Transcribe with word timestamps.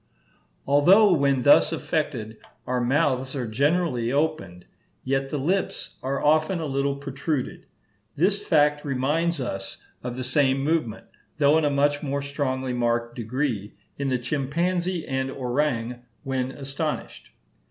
Although 0.65 1.13
when 1.13 1.43
thus 1.43 1.71
affected, 1.71 2.37
our 2.65 2.81
mouths 2.81 3.35
are 3.35 3.45
generally 3.45 4.11
opened, 4.11 4.65
yet 5.03 5.29
the 5.29 5.37
lips 5.37 5.99
are 6.01 6.23
often 6.25 6.59
a 6.59 6.65
little 6.65 6.95
protruded. 6.95 7.67
This 8.15 8.43
fact 8.43 8.83
reminds 8.83 9.39
us 9.39 9.77
of 10.01 10.17
the 10.17 10.23
same 10.23 10.63
movement, 10.63 11.05
though 11.37 11.55
in 11.59 11.65
a 11.65 11.69
much 11.69 12.01
more 12.01 12.23
strongly 12.23 12.73
marked 12.73 13.15
degree, 13.15 13.75
in 13.99 14.09
the 14.09 14.17
chimpanzee 14.17 15.05
and 15.07 15.29
orang 15.29 16.01
when 16.23 16.49
astonished. 16.51 17.29